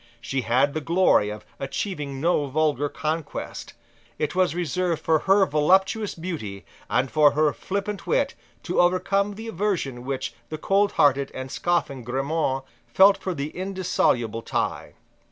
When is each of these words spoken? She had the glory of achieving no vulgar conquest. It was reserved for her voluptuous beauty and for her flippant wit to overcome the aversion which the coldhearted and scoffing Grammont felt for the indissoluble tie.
She 0.19 0.41
had 0.41 0.73
the 0.73 0.81
glory 0.81 1.29
of 1.29 1.45
achieving 1.59 2.19
no 2.19 2.47
vulgar 2.47 2.89
conquest. 2.89 3.75
It 4.17 4.33
was 4.33 4.55
reserved 4.55 4.99
for 5.03 5.19
her 5.19 5.45
voluptuous 5.45 6.15
beauty 6.15 6.65
and 6.89 7.11
for 7.11 7.33
her 7.33 7.53
flippant 7.53 8.07
wit 8.07 8.33
to 8.63 8.81
overcome 8.81 9.35
the 9.35 9.47
aversion 9.47 10.03
which 10.03 10.33
the 10.49 10.57
coldhearted 10.57 11.29
and 11.35 11.51
scoffing 11.51 12.03
Grammont 12.03 12.63
felt 12.87 13.15
for 13.15 13.35
the 13.35 13.49
indissoluble 13.51 14.41
tie. 14.41 14.93